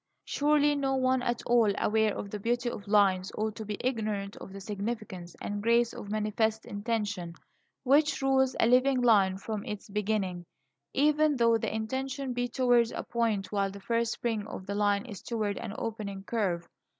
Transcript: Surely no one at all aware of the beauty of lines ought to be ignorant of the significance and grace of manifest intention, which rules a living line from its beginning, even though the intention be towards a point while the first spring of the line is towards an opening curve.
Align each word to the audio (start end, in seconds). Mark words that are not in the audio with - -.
Surely 0.25 0.73
no 0.73 0.95
one 0.95 1.21
at 1.21 1.43
all 1.45 1.71
aware 1.77 2.17
of 2.17 2.31
the 2.31 2.39
beauty 2.39 2.67
of 2.67 2.87
lines 2.87 3.31
ought 3.37 3.55
to 3.55 3.63
be 3.63 3.77
ignorant 3.81 4.35
of 4.37 4.51
the 4.51 4.59
significance 4.59 5.35
and 5.39 5.61
grace 5.61 5.93
of 5.93 6.09
manifest 6.09 6.65
intention, 6.65 7.35
which 7.83 8.19
rules 8.19 8.55
a 8.59 8.65
living 8.65 8.99
line 8.99 9.37
from 9.37 9.63
its 9.63 9.87
beginning, 9.89 10.43
even 10.91 11.35
though 11.35 11.55
the 11.59 11.71
intention 11.71 12.33
be 12.33 12.47
towards 12.47 12.91
a 12.93 13.03
point 13.03 13.51
while 13.51 13.69
the 13.69 13.79
first 13.79 14.11
spring 14.13 14.47
of 14.47 14.65
the 14.65 14.73
line 14.73 15.05
is 15.05 15.21
towards 15.21 15.59
an 15.59 15.75
opening 15.77 16.23
curve. 16.23 16.67